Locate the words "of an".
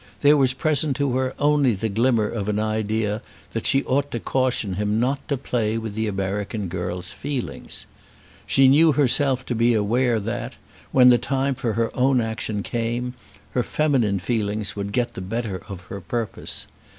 2.27-2.57